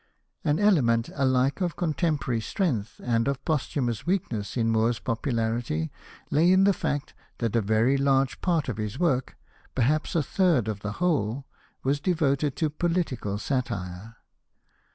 ^ 0.01 0.03
An 0.49 0.57
element 0.57 1.11
alike 1.13 1.61
of 1.61 1.75
contemporary 1.75 2.41
stength 2.41 2.99
and 3.03 3.27
of 3.27 3.45
posthumous 3.45 4.03
weakness 4.03 4.57
in 4.57 4.71
Moore's 4.71 4.97
popularity 4.97 5.91
lay 6.31 6.51
in 6.51 6.63
the 6.63 6.73
fact 6.73 7.13
that 7.37 7.55
a 7.55 7.61
very 7.61 7.97
large 7.97 8.41
part 8.41 8.67
of 8.67 8.77
his 8.77 8.97
work, 8.97 9.37
perhaps 9.75 10.15
a 10.15 10.23
third 10.23 10.67
of 10.67 10.79
the 10.79 10.93
whole, 10.93 11.45
was 11.83 11.99
devoted 11.99 12.55
to 12.55 12.71
political 12.71 13.37
satire. 13.37 14.15